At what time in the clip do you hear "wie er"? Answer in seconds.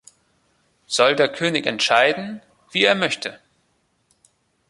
2.71-2.95